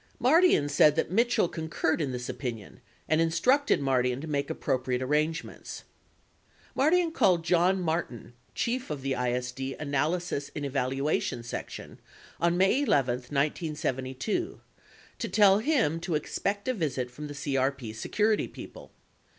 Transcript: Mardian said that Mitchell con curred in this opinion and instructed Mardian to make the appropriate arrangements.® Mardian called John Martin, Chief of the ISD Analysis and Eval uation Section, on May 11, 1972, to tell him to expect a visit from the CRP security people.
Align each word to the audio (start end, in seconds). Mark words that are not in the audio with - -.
Mardian 0.19 0.67
said 0.67 0.95
that 0.95 1.11
Mitchell 1.11 1.47
con 1.47 1.69
curred 1.69 2.01
in 2.01 2.11
this 2.11 2.27
opinion 2.27 2.81
and 3.07 3.21
instructed 3.21 3.79
Mardian 3.79 4.19
to 4.21 4.25
make 4.27 4.47
the 4.47 4.53
appropriate 4.53 4.99
arrangements.® 4.99 5.83
Mardian 6.75 7.11
called 7.13 7.45
John 7.45 7.79
Martin, 7.79 8.33
Chief 8.55 8.89
of 8.89 9.03
the 9.03 9.13
ISD 9.13 9.75
Analysis 9.79 10.49
and 10.55 10.65
Eval 10.65 10.89
uation 10.89 11.45
Section, 11.45 11.99
on 12.39 12.57
May 12.57 12.81
11, 12.81 13.13
1972, 13.15 14.59
to 15.19 15.29
tell 15.29 15.59
him 15.59 15.99
to 15.99 16.15
expect 16.15 16.67
a 16.67 16.73
visit 16.73 17.11
from 17.11 17.27
the 17.27 17.35
CRP 17.35 17.93
security 17.95 18.47
people. 18.47 18.91